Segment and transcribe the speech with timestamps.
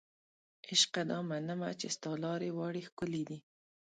[0.71, 3.39] عشقه دا منمه چې ستا لارې واړې ښکلې دي